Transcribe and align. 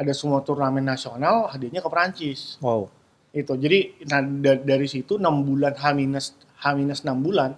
ada 0.00 0.12
semua 0.16 0.40
turnamen 0.40 0.80
nasional 0.80 1.52
hadiahnya 1.52 1.84
ke 1.84 1.88
Perancis. 1.92 2.56
Wow. 2.64 2.88
itu 3.30 3.54
jadi 3.54 3.94
nah, 4.10 4.26
da- 4.26 4.58
dari 4.58 4.90
situ 4.90 5.14
enam 5.14 5.46
bulan 5.46 5.76
H 5.78 5.94
minus 5.94 6.34
H 6.58 6.74
minus 6.74 7.06
enam 7.06 7.22
bulan 7.22 7.54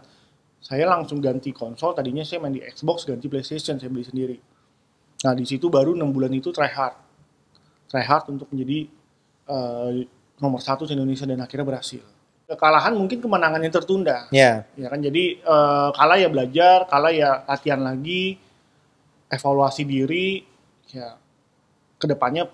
saya 0.60 0.84
langsung 0.84 1.18
ganti 1.18 1.48
konsol. 1.50 1.96
Tadinya 1.96 2.20
saya 2.22 2.44
main 2.44 2.52
di 2.52 2.60
Xbox 2.60 3.08
ganti 3.08 3.26
PlayStation 3.26 3.80
saya 3.80 3.88
beli 3.88 4.04
sendiri. 4.04 4.36
Nah 5.24 5.32
di 5.32 5.48
situ 5.48 5.72
baru 5.72 5.96
enam 5.96 6.12
bulan 6.12 6.28
itu 6.34 6.52
try 6.52 6.68
hard 6.68 6.92
try 7.88 8.04
hard 8.04 8.28
untuk 8.36 8.52
menjadi 8.52 8.84
eh, 9.48 9.90
nomor 10.42 10.60
satu 10.60 10.84
di 10.84 10.92
Indonesia 10.92 11.24
dan 11.24 11.40
akhirnya 11.40 11.64
berhasil. 11.64 12.04
Kekalahan 12.52 12.92
mungkin 12.92 13.16
kemenangan 13.24 13.64
yang 13.64 13.72
tertunda. 13.72 14.28
Ya. 14.28 14.68
ya 14.76 14.92
kan 14.92 15.00
jadi 15.00 15.40
eh, 15.40 15.88
kalah 15.96 16.18
ya 16.20 16.28
belajar 16.28 16.84
kalah 16.84 17.12
ya 17.16 17.48
latihan 17.48 17.80
lagi 17.80 18.36
evaluasi 19.32 19.88
diri 19.88 20.44
ya 20.92 21.16
ke 22.02 22.10
depannya 22.10 22.50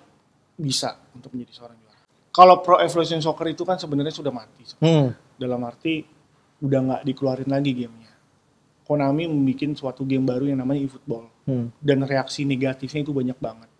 bisa 0.60 1.00
untuk 1.16 1.32
menjadi 1.32 1.56
seorang 1.56 1.80
juara 1.80 2.04
kalau 2.28 2.60
Pro 2.60 2.76
Evolution 2.76 3.24
Soccer 3.24 3.48
itu 3.48 3.64
kan 3.64 3.80
sebenarnya 3.80 4.12
sudah 4.12 4.28
mati 4.28 4.68
Hmm. 4.76 5.16
dalam 5.40 5.64
arti 5.64 6.04
udah 6.60 6.80
nggak 6.84 7.02
dikeluarin 7.08 7.48
lagi 7.48 7.72
gamenya 7.72 8.12
Konami 8.84 9.24
membuat 9.24 9.76
suatu 9.76 10.04
game 10.04 10.28
baru 10.28 10.52
yang 10.52 10.60
namanya 10.60 10.84
eFootball 10.84 11.32
Hmm. 11.48 11.72
dan 11.80 12.04
reaksi 12.04 12.44
negatifnya 12.44 13.00
itu 13.00 13.16
banyak 13.16 13.40
banget 13.40 13.72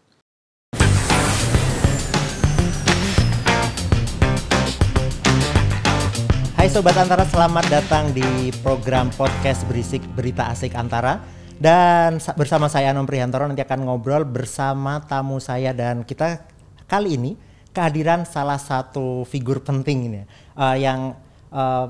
Hai 6.58 6.66
Sobat 6.66 6.98
Antara, 6.98 7.22
selamat 7.22 7.70
datang 7.70 8.10
di 8.10 8.50
program 8.60 9.08
podcast 9.14 9.62
berisik 9.70 10.02
berita 10.18 10.50
asik 10.50 10.74
Antara. 10.74 11.22
Dan 11.58 12.22
sa- 12.22 12.38
bersama 12.38 12.70
saya 12.70 12.94
Anom 12.94 13.02
Prihantoro 13.02 13.44
nanti 13.44 13.60
akan 13.60 13.82
ngobrol 13.82 14.22
bersama 14.22 15.02
tamu 15.02 15.42
saya 15.42 15.74
dan 15.74 16.06
kita 16.06 16.46
kali 16.86 17.18
ini 17.18 17.30
kehadiran 17.74 18.22
salah 18.22 18.56
satu 18.56 19.26
figur 19.26 19.58
penting 19.60 20.06
ini 20.06 20.20
eh, 20.54 20.76
yang 20.78 21.18
eh, 21.50 21.86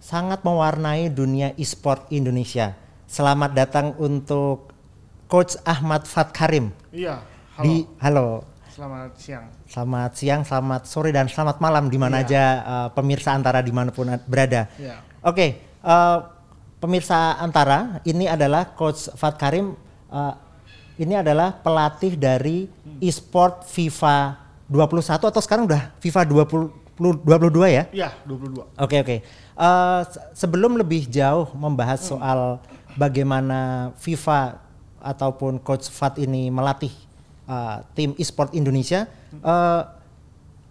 sangat 0.00 0.40
mewarnai 0.40 1.08
dunia 1.08 1.52
e-sport 1.54 2.08
Indonesia. 2.10 2.72
Selamat 3.04 3.52
datang 3.52 3.92
untuk 3.96 4.72
Coach 5.24 5.56
Ahmad 5.62 6.04
Fatkarim. 6.04 6.72
iya 6.90 7.20
Di 7.54 7.86
halo, 8.00 8.42
selamat 8.66 9.10
siang 9.14 9.46
Selamat 9.64 10.10
siang, 10.14 10.42
selamat 10.42 10.82
sore, 10.84 11.08
dan 11.08 11.28
selamat 11.28 11.60
malam 11.60 11.86
di 11.86 11.96
mana 11.96 12.18
Iya. 12.18 12.26
aja 12.26 12.44
uh, 12.60 12.88
pemirsa 12.90 13.30
antara 13.30 13.60
di 13.60 13.70
mana 13.70 13.94
pun 13.94 14.10
ad- 14.10 14.26
berada. 14.26 14.66
Iya. 14.74 14.98
Oke, 15.22 15.46
uh, 15.80 16.18
pemirsa 16.84 17.40
antara, 17.40 18.04
ini 18.04 18.28
adalah 18.28 18.68
Coach 18.70 19.08
Fat 19.16 19.34
Karim. 19.34 19.72
uh, 20.12 20.36
ini 20.94 21.16
adalah 21.16 21.50
pelatih 21.56 22.14
dari 22.14 22.68
e-sport 23.00 23.64
FIFA 23.64 24.36
21 24.68 25.16
atau 25.26 25.40
sekarang 25.40 25.64
udah 25.64 25.90
FIFA 25.98 26.22
20, 26.22 27.24
22 27.24 27.50
ya? 27.66 27.82
iya 27.90 28.08
22 28.22 28.62
Oke 28.78 29.02
oke. 29.02 29.16
Eh, 29.54 30.00
se- 30.06 30.22
sebelum 30.36 30.78
lebih 30.78 31.08
jauh 31.08 31.50
membahas 31.52 31.98
soal 31.98 32.62
bagaimana 32.94 33.90
FIFA 33.98 34.60
ataupun 35.02 35.58
Coach 35.58 35.90
Fat 35.90 36.14
ini 36.16 36.46
melatih 36.46 36.94
eh, 37.44 37.76
tim 37.96 38.14
e-sport 38.14 38.54
Indonesia, 38.54 39.10
eh, 39.34 39.82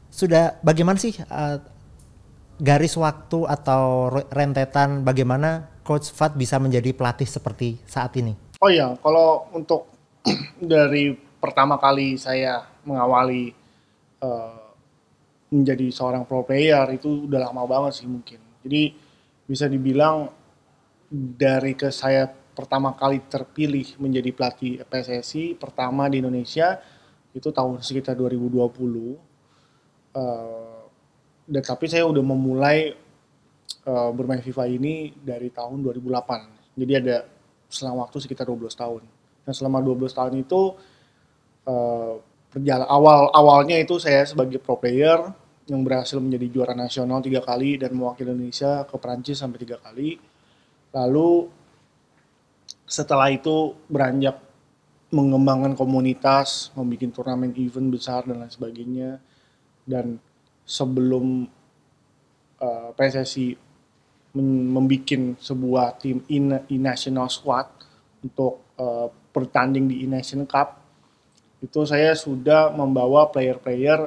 sudah 0.07 0.55
bagaimana 0.61 0.95
sih 0.95 1.19
eh, 1.19 1.57
garis 2.63 2.95
waktu 2.95 3.43
atau 3.43 4.07
re- 4.07 4.27
rentetan 4.31 5.03
bagaimana 5.03 5.67
Coach 5.83 6.15
Fat 6.15 6.33
bisa 6.33 6.57
menjadi 6.57 6.95
pelatih 6.95 7.27
seperti 7.27 7.77
saat 7.83 8.15
ini? 8.15 8.33
Oh 8.63 8.71
iya, 8.71 8.95
kalau 9.03 9.51
untuk 9.51 9.91
dari 10.63 11.11
pertama 11.43 11.75
kali 11.75 12.15
saya 12.15 12.63
mengawali 12.87 13.51
eh, 14.23 14.63
menjadi 15.51 15.87
seorang 15.91 16.23
pro 16.23 16.47
player 16.47 16.87
itu 16.95 17.27
udah 17.27 17.51
lama 17.51 17.67
banget 17.67 18.01
sih 18.01 18.07
mungkin. 18.07 18.39
Jadi 18.63 18.95
bisa 19.43 19.67
dibilang 19.67 20.31
dari 21.11 21.75
ke 21.75 21.91
saya 21.91 22.31
pertama 22.31 22.95
kali 22.95 23.19
terpilih 23.27 23.99
menjadi 23.99 24.31
pelatih 24.31 24.81
PSSI 24.87 25.59
pertama 25.59 26.07
di 26.07 26.23
Indonesia 26.23 26.79
itu 27.35 27.51
tahun 27.51 27.83
sekitar 27.83 28.15
2020. 28.15 29.19
Eh, 30.15 30.79
dan 31.43 31.63
tapi 31.67 31.85
saya 31.91 32.07
udah 32.07 32.23
memulai 32.23 32.95
eh, 33.87 34.09
bermain 34.15 34.41
FIFA 34.41 34.63
ini 34.69 35.13
dari 35.15 35.49
tahun 35.51 35.83
2008. 35.83 36.75
Jadi 36.79 36.93
ada 36.97 37.17
selang 37.69 37.99
waktu 38.01 38.17
sekitar 38.23 38.45
12 38.47 38.73
tahun. 38.73 39.01
Dan 39.43 39.53
selama 39.53 39.83
12 39.83 40.13
tahun 40.15 40.33
itu 40.39 40.61
eh, 41.67 42.13
perjala- 42.53 42.89
awal 42.89 43.31
awalnya 43.33 43.77
itu 43.79 43.97
saya 43.97 44.23
sebagai 44.27 44.59
pro 44.61 44.77
player 44.77 45.19
yang 45.67 45.81
berhasil 45.81 46.19
menjadi 46.19 46.47
juara 46.51 46.75
nasional 46.75 47.23
tiga 47.23 47.39
kali 47.39 47.79
dan 47.79 47.95
mewakili 47.95 48.35
Indonesia 48.35 48.83
ke 48.83 48.95
Perancis 48.99 49.39
sampai 49.39 49.59
tiga 49.63 49.79
kali. 49.79 50.19
Lalu 50.91 51.47
setelah 52.83 53.31
itu 53.31 53.73
beranjak 53.87 54.37
mengembangkan 55.13 55.77
komunitas, 55.77 56.73
membuat 56.73 57.13
turnamen 57.13 57.53
event 57.55 57.89
besar 57.93 58.25
dan 58.25 58.43
lain 58.43 58.51
sebagainya. 58.51 59.21
Dan 59.85 60.17
sebelum 60.65 61.47
eh, 62.59 62.89
PSSI 62.97 63.72
membuat 64.33 65.37
sebuah 65.37 66.01
tim 66.01 66.25
in, 66.29 66.57
national 66.81 67.29
squad 67.29 67.69
untuk 68.25 68.73
eh, 68.77 69.07
bertanding 69.33 69.85
di 69.89 70.05
e-nation 70.05 70.45
cup. 70.49 70.81
Itu 71.61 71.85
saya 71.85 72.17
sudah 72.17 72.73
membawa 72.73 73.29
player-player 73.29 73.99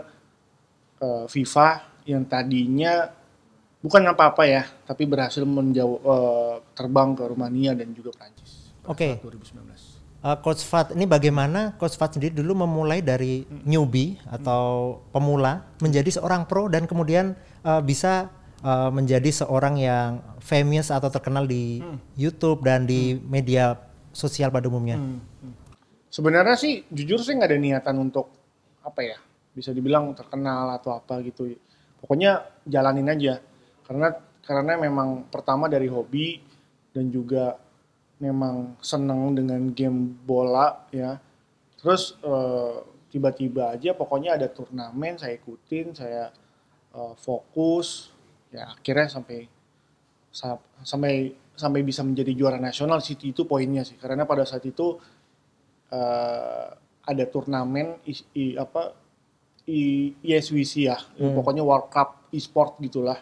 eh, 1.00 1.24
FIFA 1.30 1.68
yang 2.06 2.26
tadinya 2.26 3.10
bukan 3.86 4.02
apa-apa 4.10 4.42
ya 4.50 4.66
tapi 4.82 5.06
berhasil 5.06 5.46
menjauh 5.46 5.98
eh, 6.02 6.54
terbang 6.74 7.14
ke 7.14 7.22
Rumania 7.26 7.72
dan 7.78 7.94
juga 7.94 8.10
Prancis 8.14 8.74
Oke. 8.86 9.18
saat 9.18 9.22
2019 9.22 9.96
Uh, 10.26 10.34
Coach 10.42 10.66
Fat, 10.66 10.90
ini 10.90 11.06
bagaimana 11.06 11.78
Coach 11.78 11.94
Fat 11.94 12.10
sendiri 12.10 12.34
dulu 12.34 12.66
memulai 12.66 12.98
dari 12.98 13.46
newbie 13.62 14.18
atau 14.26 14.98
pemula 15.14 15.62
menjadi 15.78 16.18
seorang 16.18 16.50
pro 16.50 16.66
dan 16.66 16.88
kemudian 16.88 17.38
uh, 17.62 17.78
bisa 17.78 18.26
uh, 18.62 18.88
menjadi 18.92 19.28
seorang 19.44 19.76
yang 19.76 20.22
famous 20.40 20.88
atau 20.88 21.10
terkenal 21.10 21.44
di 21.44 21.82
YouTube 22.16 22.62
dan 22.64 22.86
di 22.86 23.18
media 23.26 23.76
sosial 24.16 24.48
pada 24.48 24.70
umumnya. 24.70 24.96
Sebenarnya 26.08 26.56
sih 26.56 26.88
jujur 26.88 27.20
sih 27.20 27.36
nggak 27.36 27.50
ada 27.52 27.60
niatan 27.60 27.96
untuk 28.00 28.32
apa 28.80 29.04
ya 29.04 29.18
bisa 29.52 29.74
dibilang 29.74 30.16
terkenal 30.16 30.72
atau 30.80 30.96
apa 30.96 31.20
gitu. 31.20 31.52
Pokoknya 32.00 32.44
jalanin 32.64 33.12
aja 33.12 33.40
karena 33.84 34.16
karena 34.46 34.78
memang 34.80 35.28
pertama 35.28 35.68
dari 35.68 35.90
hobi 35.90 36.40
dan 36.94 37.12
juga 37.12 37.60
memang 38.16 38.80
seneng 38.80 39.36
dengan 39.36 39.68
game 39.76 40.16
bola 40.24 40.88
ya. 40.88 41.20
Terus 41.76 42.16
eh, 42.24 42.76
tiba-tiba 43.12 43.76
aja 43.76 43.92
pokoknya 43.92 44.40
ada 44.40 44.48
turnamen 44.48 45.20
saya 45.20 45.36
ikutin 45.36 45.92
saya 45.92 46.32
eh, 46.96 47.14
fokus 47.20 48.15
ya 48.56 48.64
akhirnya 48.72 49.06
sampai 49.12 49.38
sa- 50.32 50.60
sampai 50.82 51.14
sampai 51.56 51.80
bisa 51.84 52.00
menjadi 52.04 52.32
juara 52.36 52.58
nasional 52.60 53.00
sih 53.00 53.16
itu 53.16 53.44
poinnya 53.44 53.84
sih. 53.84 53.96
Karena 53.96 54.24
pada 54.28 54.44
saat 54.48 54.64
itu 54.64 54.96
eh, 55.92 56.66
ada 57.06 57.24
turnamen 57.30 58.02
i, 58.04 58.12
i- 58.34 58.56
apa 58.58 58.92
i, 59.68 60.12
ISWC 60.20 60.72
ya. 60.90 60.98
Pokoknya 61.36 61.62
World 61.64 61.88
Cup 61.88 62.08
e-sport 62.32 62.76
gitulah. 62.82 63.18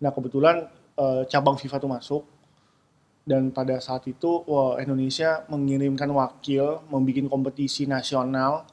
Nah 0.00 0.10
kebetulan 0.14 0.64
eh, 0.96 1.22
cabang 1.28 1.56
FIFA 1.60 1.76
tuh 1.78 1.90
masuk. 1.90 2.22
Dan 3.28 3.52
pada 3.52 3.76
saat 3.76 4.08
itu 4.08 4.40
wah, 4.48 4.80
Indonesia 4.80 5.44
mengirimkan 5.52 6.08
wakil 6.08 6.80
membuat 6.88 7.28
kompetisi 7.28 7.84
nasional. 7.84 8.64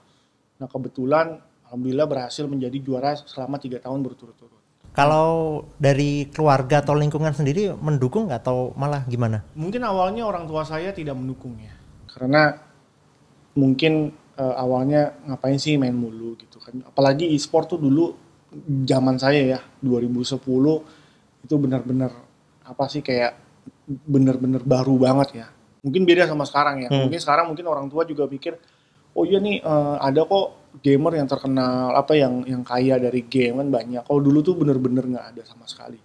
Nah 0.55 0.67
kebetulan 0.71 1.35
alhamdulillah 1.67 2.07
berhasil 2.07 2.47
menjadi 2.47 2.77
juara 2.79 3.19
selama 3.19 3.59
tiga 3.59 3.83
tahun 3.83 3.99
berturut-turut 3.99 4.63
Kalau 4.95 5.61
dari 5.75 6.31
keluarga 6.31 6.79
atau 6.79 6.95
lingkungan 6.95 7.35
sendiri 7.35 7.75
mendukung 7.75 8.31
nggak 8.31 8.41
atau 8.47 8.71
malah 8.79 9.03
gimana? 9.05 9.43
Mungkin 9.51 9.83
awalnya 9.83 10.23
orang 10.23 10.47
tua 10.47 10.63
saya 10.63 10.95
tidak 10.95 11.19
mendukung 11.19 11.59
ya. 11.59 11.75
Karena 12.07 12.55
mungkin 13.59 14.15
eh, 14.39 14.55
awalnya 14.55 15.19
ngapain 15.27 15.59
sih 15.59 15.75
main 15.75 15.91
mulu 15.91 16.39
gitu 16.39 16.63
kan. 16.63 16.79
Apalagi 16.87 17.27
e-sport 17.35 17.75
tuh 17.75 17.79
dulu 17.79 18.15
zaman 18.87 19.19
saya 19.19 19.59
ya 19.59 19.59
2010 19.83 20.39
itu 21.43 21.55
benar-benar 21.59 22.11
apa 22.63 22.87
sih 22.87 23.03
kayak 23.03 23.35
benar-benar 24.07 24.63
baru 24.63 24.95
banget 24.95 25.43
ya. 25.43 25.47
Mungkin 25.83 26.07
beda 26.07 26.23
sama 26.23 26.47
sekarang 26.47 26.87
ya. 26.87 26.89
Mungkin 26.89 27.19
sekarang 27.19 27.51
mungkin 27.51 27.67
orang 27.67 27.91
tua 27.91 28.07
juga 28.07 28.31
pikir 28.31 28.55
oh 29.15 29.23
iya 29.23 29.39
nih 29.39 29.63
eh, 29.63 29.97
ada 29.99 30.23
kok 30.23 30.64
gamer 30.81 31.19
yang 31.19 31.27
terkenal 31.27 31.93
apa 31.93 32.13
yang 32.15 32.43
yang 32.43 32.63
kaya 32.63 32.97
dari 32.97 33.23
game 33.23 33.59
kan 33.61 33.69
banyak. 33.69 34.01
Kalau 34.03 34.19
dulu 34.19 34.39
tuh 34.41 34.55
bener-bener 34.55 35.03
nggak 35.05 35.25
ada 35.35 35.41
sama 35.45 35.63
sekali. 35.65 35.99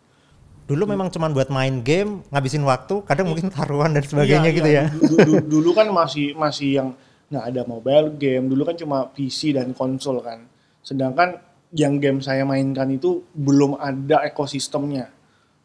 Dulu 0.71 0.87
memang 0.87 1.11
cuma 1.11 1.27
buat 1.27 1.51
main 1.51 1.83
game, 1.83 2.23
ngabisin 2.31 2.63
waktu, 2.63 3.03
kadang 3.03 3.27
mungkin 3.27 3.51
taruhan 3.51 3.91
dan 3.91 4.07
sebagainya 4.07 4.51
Iya, 4.51 4.59
gitu 4.59 4.69
iya. 4.71 4.85
ya. 4.87 4.95
Du- 4.95 5.03
du- 5.03 5.19
du- 5.27 5.47
Dulu 5.59 5.71
kan 5.75 5.91
masih 5.91 6.39
masih 6.39 6.69
yang 6.79 6.89
nggak 7.27 7.45
ada 7.51 7.63
mobile 7.67 8.07
game. 8.15 8.47
Dulu 8.47 8.63
kan 8.63 8.79
cuma 8.79 9.11
PC 9.11 9.55
dan 9.55 9.75
konsol 9.75 10.23
kan. 10.23 10.47
Sedangkan 10.87 11.43
yang 11.75 11.99
game 11.99 12.23
saya 12.23 12.47
mainkan 12.47 12.87
itu 12.91 13.27
belum 13.35 13.79
ada 13.79 14.23
ekosistemnya. 14.23 15.11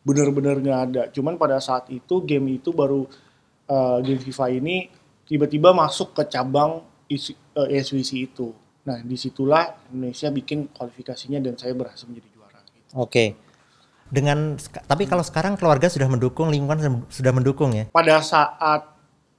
Bener-bener 0.02 0.58
nggak 0.58 0.82
ada. 0.90 1.02
Cuman 1.14 1.38
pada 1.38 1.62
saat 1.62 1.86
itu 1.94 2.22
game 2.26 2.58
itu 2.58 2.74
baru 2.74 3.06
uh, 3.70 4.02
game 4.02 4.22
FIFA 4.22 4.46
ini 4.58 4.90
tiba-tiba 5.26 5.70
masuk 5.70 6.14
ke 6.14 6.26
cabang 6.30 6.82
uh, 6.82 7.68
SWC 7.70 8.12
itu. 8.26 8.54
Nah 8.86 9.02
di 9.02 9.18
situlah 9.18 9.90
Indonesia 9.90 10.30
bikin 10.30 10.70
kualifikasinya 10.74 11.42
dan 11.42 11.58
saya 11.58 11.74
berhasil 11.74 12.06
menjadi 12.06 12.30
juara. 12.34 12.60
Gitu. 12.70 12.92
Oke. 12.98 13.26
Dengan 14.06 14.56
tapi 14.86 15.10
kalau 15.10 15.26
sekarang 15.26 15.58
keluarga 15.58 15.90
sudah 15.90 16.06
mendukung, 16.06 16.54
lingkungan 16.54 17.10
sudah 17.10 17.34
mendukung 17.34 17.74
ya. 17.74 17.90
Pada 17.90 18.22
saat 18.22 18.96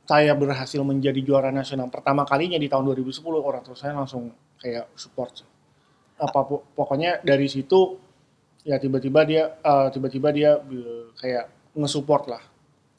saya 0.07 0.33
berhasil 0.39 0.79
menjadi 0.87 1.19
juara 1.19 1.51
nasional 1.51 1.91
pertama 1.91 2.23
kalinya 2.23 2.57
di 2.57 2.71
tahun 2.71 2.95
2010 2.95 3.27
orang 3.43 3.63
tua 3.67 3.75
saya 3.75 3.91
langsung 3.99 4.31
kayak 4.63 4.95
support 4.95 5.43
apa 6.17 6.41
pokoknya 6.73 7.21
dari 7.27 7.51
situ 7.51 7.99
ya 8.63 8.79
tiba-tiba 8.79 9.21
dia 9.27 9.59
uh, 9.61 9.91
tiba-tiba 9.91 10.31
dia 10.31 10.51
uh, 10.63 11.11
kayak 11.19 11.75
ngesupport 11.75 12.25
lah 12.39 12.43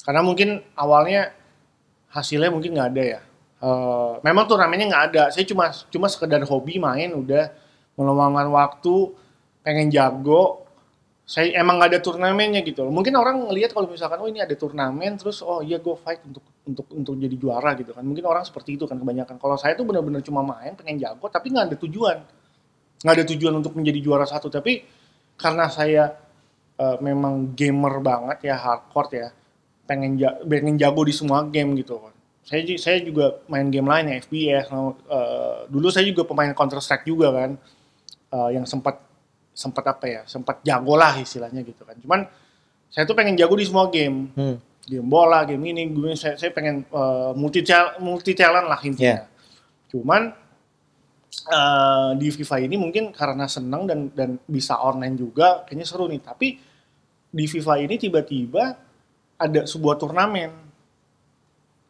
karena 0.03 0.21
mungkin 0.21 0.49
awalnya 0.75 1.31
hasilnya 2.11 2.51
mungkin 2.51 2.75
nggak 2.75 2.89
ada 2.93 3.03
ya 3.17 3.21
uh, 3.61 4.19
memang 4.21 4.45
turnamennya 4.45 4.87
nggak 4.91 5.05
ada 5.13 5.23
saya 5.33 5.45
cuma 5.45 5.69
cuma 5.91 6.07
sekedar 6.09 6.41
hobi 6.45 6.77
main 6.81 7.13
udah 7.13 7.49
meluangkan 7.97 8.47
waktu 8.53 8.95
pengen 9.65 9.89
jago 9.89 10.67
saya 11.27 11.59
emang 11.59 11.75
nggak 11.75 11.91
ada 11.91 11.99
turnamennya 11.99 12.63
gitu 12.63 12.87
loh. 12.87 12.93
Mungkin 12.95 13.11
orang 13.19 13.51
ngelihat 13.51 13.75
kalau 13.75 13.91
misalkan 13.91 14.23
oh 14.23 14.31
ini 14.31 14.39
ada 14.39 14.55
turnamen 14.55 15.19
terus 15.19 15.43
oh 15.43 15.59
iya 15.59 15.75
gue 15.75 15.91
fight 15.99 16.23
untuk 16.23 16.39
untuk 16.63 16.87
untuk 16.95 17.19
jadi 17.19 17.35
juara 17.35 17.75
gitu 17.75 17.91
kan. 17.91 17.99
Mungkin 18.07 18.23
orang 18.23 18.47
seperti 18.47 18.79
itu 18.79 18.87
kan 18.87 18.95
kebanyakan. 18.95 19.35
Kalau 19.35 19.59
saya 19.59 19.75
tuh 19.75 19.83
benar-benar 19.83 20.23
cuma 20.23 20.39
main 20.39 20.71
pengen 20.79 21.03
jago 21.03 21.27
tapi 21.27 21.51
nggak 21.51 21.67
ada 21.67 21.77
tujuan. 21.83 22.17
Nggak 23.03 23.13
ada 23.19 23.25
tujuan 23.27 23.53
untuk 23.59 23.75
menjadi 23.75 23.99
juara 23.99 24.23
satu 24.23 24.47
tapi 24.47 24.87
karena 25.35 25.67
saya 25.67 26.15
uh, 26.79 26.97
memang 27.03 27.51
gamer 27.51 27.99
banget 27.99 28.47
ya 28.47 28.55
hardcore 28.55 29.11
ya 29.11 29.27
pengen 29.83 30.15
ja 30.15 30.39
pengen 30.47 30.79
jago 30.79 31.03
di 31.03 31.11
semua 31.11 31.43
game 31.43 31.75
gitu 31.75 31.99
kan. 32.07 32.15
Saya 32.47 32.63
saya 32.79 33.03
juga 33.03 33.43
main 33.51 33.67
game 33.67 33.91
lain 33.91 34.07
ya 34.07 34.15
FPS. 34.23 34.71
Uh, 34.71 34.95
eh, 35.11 35.57
dulu 35.67 35.91
saya 35.91 36.07
juga 36.07 36.23
pemain 36.23 36.55
Counter 36.55 36.79
Strike 36.79 37.03
juga 37.03 37.29
kan. 37.35 37.59
Uh, 38.31 38.51
yang 38.51 38.63
sempat 38.63 39.07
sempat 39.57 39.81
apa 39.89 40.05
ya 40.05 40.21
sempat 40.29 40.61
jago 40.61 40.93
lah 40.93 41.17
istilahnya 41.17 41.65
gitu 41.65 41.81
kan 41.81 41.97
cuman 41.97 42.29
saya 42.93 43.09
tuh 43.09 43.17
pengen 43.17 43.33
jago 43.33 43.57
di 43.57 43.65
semua 43.65 43.89
game 43.89 44.29
hmm. 44.37 44.85
game 44.85 45.07
bola 45.09 45.41
game 45.49 45.73
ini 45.73 45.89
gue 45.89 46.13
saya, 46.13 46.37
saya 46.37 46.53
pengen 46.53 46.85
uh, 46.93 47.33
multi 47.33 47.65
multi 47.97 48.37
talent 48.37 48.69
lah 48.69 48.77
intinya 48.85 49.25
yeah. 49.25 49.25
cuman 49.89 50.29
uh, 51.49 52.13
di 52.13 52.29
FIFA 52.29 52.69
ini 52.69 52.77
mungkin 52.77 53.09
karena 53.09 53.49
senang 53.49 53.89
dan 53.89 54.13
dan 54.13 54.37
bisa 54.45 54.77
online 54.77 55.17
juga 55.17 55.65
kayaknya 55.65 55.85
seru 55.89 56.05
nih 56.05 56.21
tapi 56.21 56.61
di 57.33 57.45
FIFA 57.49 57.81
ini 57.81 57.97
tiba-tiba 57.97 58.77
ada 59.41 59.65
sebuah 59.65 59.97
turnamen 59.97 60.66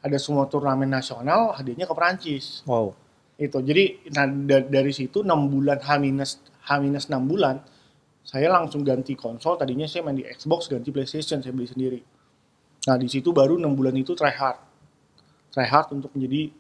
ada 0.03 0.17
semua 0.21 0.45
turnamen 0.45 0.89
nasional 0.89 1.53
hadirnya 1.57 1.89
ke 1.89 1.94
Perancis 1.94 2.61
wow 2.67 2.94
itu 3.38 3.57
jadi 3.61 4.01
nah 4.17 4.25
dari 4.65 4.89
situ 4.89 5.21
enam 5.21 5.45
bulan 5.45 5.77
H 5.77 5.89
minus 6.01 6.41
H-6 6.67 7.15
bulan, 7.23 7.63
saya 8.27 8.51
langsung 8.51 8.83
ganti 8.83 9.15
konsol. 9.15 9.55
Tadinya 9.55 9.88
saya 9.88 10.03
main 10.03 10.19
di 10.19 10.27
Xbox, 10.27 10.67
ganti 10.67 10.91
PlayStation, 10.91 11.39
saya 11.39 11.55
beli 11.55 11.71
sendiri. 11.71 11.99
Nah, 12.91 12.99
di 12.99 13.07
situ 13.07 13.31
baru 13.31 13.55
6 13.55 13.71
bulan 13.71 13.95
itu 13.95 14.11
try 14.11 14.35
hard. 14.35 14.59
Try 15.55 15.63
hard 15.63 15.88
untuk 15.95 16.11
menjadi 16.11 16.51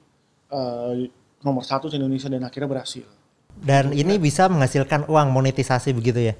uh, 0.55 0.95
nomor 1.43 1.63
satu 1.67 1.91
di 1.91 1.99
Indonesia 1.99 2.31
dan 2.31 2.47
akhirnya 2.47 2.71
berhasil. 2.71 3.03
Dan 3.57 3.91
ini 3.91 4.15
bisa 4.15 4.47
menghasilkan 4.47 5.11
uang 5.11 5.27
monetisasi 5.33 5.91
begitu 5.91 6.31
ya? 6.31 6.35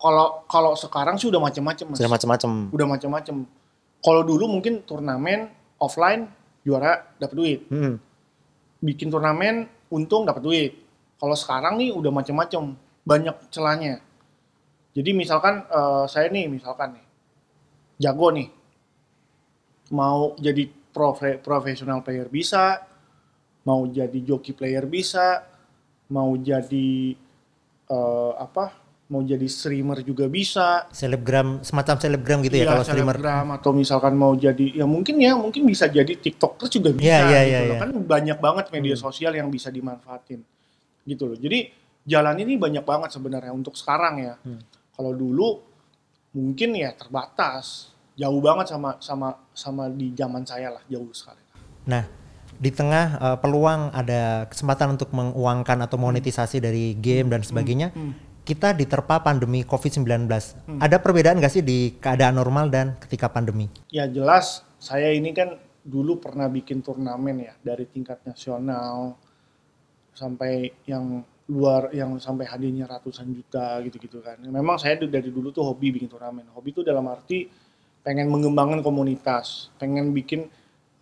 Kalau 0.00 0.46
kalau 0.48 0.72
sekarang 0.74 1.14
sih 1.14 1.30
udah 1.30 1.42
macam-macam 1.42 1.94
Sudah 1.94 2.10
macam-macam. 2.10 2.50
Udah 2.74 2.86
macam-macam. 2.86 3.34
Kalau 4.02 4.22
dulu 4.26 4.50
mungkin 4.50 4.82
turnamen 4.82 5.46
offline 5.82 6.30
juara 6.62 7.02
dapat 7.18 7.34
duit. 7.34 7.60
Hmm. 7.66 7.98
Bikin 8.78 9.10
turnamen 9.10 9.66
untung 9.90 10.22
dapat 10.22 10.42
duit. 10.42 10.72
Kalau 11.18 11.34
sekarang 11.34 11.78
nih 11.78 11.90
udah 11.90 12.10
macam-macam 12.14 12.78
banyak 13.02 13.36
celahnya. 13.50 13.98
Jadi 14.94 15.10
misalkan 15.10 15.66
uh, 15.66 16.06
saya 16.06 16.30
nih 16.30 16.46
misalkan 16.46 16.94
nih 16.94 17.06
jago 18.02 18.28
nih 18.34 18.50
mau 19.92 20.34
jadi 20.38 20.68
profe 20.92 21.40
profesional 21.40 22.04
player 22.04 22.28
bisa, 22.28 22.80
mau 23.64 23.84
jadi 23.88 24.18
joki 24.20 24.52
player 24.52 24.84
bisa, 24.84 25.44
mau 26.12 26.36
jadi 26.36 27.16
uh, 27.88 28.32
apa? 28.36 28.76
Mau 29.12 29.20
jadi 29.20 29.44
streamer 29.44 30.00
juga 30.00 30.24
bisa. 30.32 30.88
Selebgram 30.88 31.60
semacam 31.60 32.00
selebgram 32.00 32.40
gitu 32.40 32.56
ya, 32.56 32.64
ya 32.64 32.68
kalau 32.72 32.84
streamer. 32.88 33.20
Selebgram 33.20 33.46
atau 33.52 33.70
misalkan 33.76 34.16
mau 34.16 34.32
jadi 34.32 34.80
ya 34.80 34.88
mungkin 34.88 35.20
ya 35.20 35.36
mungkin 35.36 35.68
bisa 35.68 35.84
jadi 35.92 36.16
TikToker 36.16 36.72
juga 36.72 36.96
bisa 36.96 37.28
ya, 37.28 37.28
ya, 37.28 37.40
gitu 37.44 37.52
ya, 37.52 37.60
loh. 37.60 37.76
Ya. 37.76 37.80
Kan 37.84 37.90
banyak 38.08 38.38
banget 38.40 38.64
media 38.72 38.96
hmm. 38.96 39.04
sosial 39.04 39.36
yang 39.36 39.52
bisa 39.52 39.68
dimanfaatin. 39.68 40.40
Gitu 41.04 41.24
loh. 41.28 41.36
Jadi 41.36 41.68
jalan 42.08 42.40
ini 42.40 42.56
banyak 42.56 42.84
banget 42.88 43.12
sebenarnya 43.12 43.52
untuk 43.52 43.76
sekarang 43.76 44.14
ya. 44.24 44.34
Hmm. 44.40 44.64
Kalau 44.96 45.12
dulu 45.12 45.60
mungkin 46.32 46.72
ya 46.72 46.96
terbatas, 46.96 47.92
jauh 48.16 48.40
banget 48.40 48.72
sama 48.72 48.96
sama 48.98 49.28
sama 49.52 49.92
di 49.92 50.16
zaman 50.16 50.42
saya 50.48 50.72
lah, 50.72 50.82
jauh 50.88 51.12
sekali. 51.12 51.40
Nah, 51.84 52.04
di 52.56 52.70
tengah 52.70 53.06
uh, 53.18 53.36
peluang 53.40 53.90
ada 53.92 54.46
kesempatan 54.48 54.94
untuk 54.96 55.10
menguangkan 55.12 55.78
atau 55.84 55.96
monetisasi 55.98 56.60
hmm. 56.60 56.64
dari 56.64 56.84
game 56.96 57.28
dan 57.28 57.42
sebagainya, 57.42 57.90
hmm. 57.92 58.00
Hmm. 58.00 58.14
Kita 58.42 58.74
diterpa 58.74 59.22
pandemi 59.22 59.62
COVID-19. 59.62 60.06
Hmm. 60.26 60.78
Ada 60.82 60.98
perbedaan 60.98 61.38
nggak 61.38 61.52
sih 61.52 61.64
di 61.64 61.94
keadaan 62.02 62.38
normal 62.38 62.68
dan 62.68 62.98
ketika 62.98 63.30
pandemi? 63.30 63.70
Ya 63.94 64.10
jelas, 64.10 64.66
saya 64.82 65.14
ini 65.14 65.30
kan 65.30 65.58
dulu 65.82 66.18
pernah 66.18 66.46
bikin 66.46 66.82
turnamen 66.82 67.42
ya 67.42 67.54
dari 67.62 67.86
tingkat 67.86 68.22
nasional 68.22 69.18
sampai 70.14 70.70
yang 70.86 71.22
luar 71.50 71.90
yang 71.90 72.18
sampai 72.22 72.46
hadirnya 72.46 72.86
ratusan 72.86 73.30
juta 73.30 73.78
gitu-gitu 73.82 74.22
kan. 74.22 74.38
Memang 74.42 74.78
saya 74.78 74.98
dari 74.98 75.30
dulu 75.30 75.54
tuh 75.54 75.62
hobi 75.62 75.94
bikin 75.94 76.10
turnamen. 76.10 76.50
Hobi 76.54 76.74
itu 76.74 76.82
dalam 76.82 77.06
arti 77.10 77.46
pengen 78.02 78.26
mengembangkan 78.30 78.82
komunitas, 78.82 79.70
pengen 79.78 80.10
bikin 80.10 80.50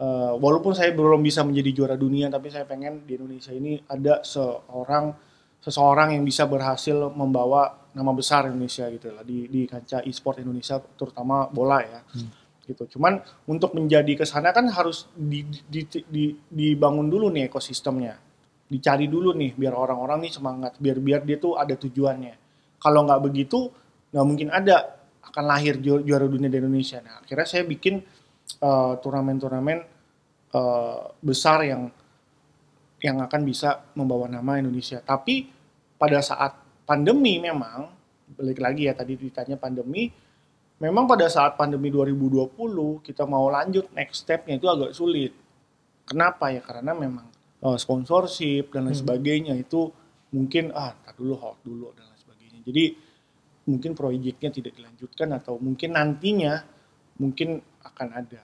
uh, 0.00 0.36
walaupun 0.36 0.72
saya 0.76 0.92
belum 0.92 1.20
bisa 1.24 1.44
menjadi 1.44 1.70
juara 1.72 1.96
dunia 1.96 2.32
tapi 2.32 2.48
saya 2.48 2.64
pengen 2.64 3.04
di 3.04 3.16
Indonesia 3.20 3.52
ini 3.52 3.80
ada 3.88 4.24
seorang 4.24 5.29
seseorang 5.60 6.16
yang 6.16 6.24
bisa 6.24 6.48
berhasil 6.48 6.96
membawa 7.12 7.88
nama 7.92 8.12
besar 8.16 8.48
Indonesia 8.48 8.88
gitu 8.88 9.12
lah 9.12 9.24
di 9.26 9.46
di 9.46 9.68
kancah 9.68 10.04
e-sport 10.08 10.40
Indonesia 10.40 10.80
terutama 10.96 11.46
bola 11.52 11.78
ya. 11.84 12.00
Hmm. 12.00 12.30
Gitu. 12.64 12.96
Cuman 12.96 13.18
untuk 13.50 13.74
menjadi 13.74 14.14
ke 14.14 14.22
sana 14.22 14.54
kan 14.54 14.70
harus 14.70 15.10
di, 15.18 15.42
di, 15.42 15.82
di, 16.06 16.24
dibangun 16.46 17.10
dulu 17.10 17.26
nih 17.26 17.50
ekosistemnya 17.50 18.14
dicari 18.70 19.10
dulu 19.10 19.34
nih 19.34 19.58
biar 19.58 19.74
orang-orang 19.74 20.22
nih 20.22 20.32
semangat 20.32 20.78
biar 20.78 21.02
biar 21.02 21.26
dia 21.26 21.42
tuh 21.42 21.58
ada 21.58 21.74
tujuannya 21.74 22.34
kalau 22.78 23.02
nggak 23.02 23.20
begitu 23.26 23.66
nggak 24.14 24.26
mungkin 24.26 24.48
ada 24.54 24.94
akan 25.26 25.44
lahir 25.50 25.82
ju 25.82 25.98
juara 26.06 26.30
dunia 26.30 26.46
di 26.46 26.62
Indonesia 26.62 27.02
nah 27.02 27.18
akhirnya 27.18 27.50
saya 27.50 27.66
bikin 27.66 27.98
uh, 28.62 28.94
turnamen-turnamen 29.02 29.78
uh, 30.54 31.02
besar 31.18 31.66
yang 31.66 31.90
yang 33.00 33.20
akan 33.24 33.40
bisa 33.44 33.92
membawa 33.96 34.28
nama 34.28 34.60
Indonesia 34.60 35.00
tapi 35.00 35.48
pada 35.96 36.20
saat 36.20 36.56
pandemi 36.84 37.40
memang 37.40 37.88
balik 38.36 38.60
lagi 38.62 38.86
ya 38.88 38.94
tadi 38.94 39.16
ditanya 39.16 39.56
pandemi 39.56 40.08
memang 40.80 41.04
pada 41.08 41.28
saat 41.28 41.56
pandemi 41.56 41.88
2020 41.92 43.04
kita 43.04 43.24
mau 43.24 43.48
lanjut 43.48 43.90
next 43.92 44.24
stepnya 44.24 44.60
itu 44.60 44.68
agak 44.68 44.92
sulit 44.92 45.32
kenapa 46.04 46.50
ya 46.50 46.60
karena 46.60 46.92
memang 46.94 47.30
uh, 47.62 47.78
sponsorship 47.78 48.72
dan 48.72 48.88
lain 48.88 48.96
hmm. 48.96 49.02
sebagainya 49.04 49.54
itu 49.56 49.92
mungkin 50.34 50.72
ah 50.74 50.94
tak 51.06 51.18
dulu 51.20 51.34
hold 51.36 51.58
dulu 51.62 51.88
dan 51.94 52.08
lain 52.08 52.20
sebagainya. 52.20 52.58
Jadi 52.64 52.84
mungkin 53.70 53.92
proyeknya 53.94 54.50
tidak 54.50 54.74
dilanjutkan 54.74 55.28
atau 55.36 55.60
mungkin 55.60 55.94
nantinya 55.94 56.58
mungkin 57.20 57.60
akan 57.84 58.08
ada 58.10 58.42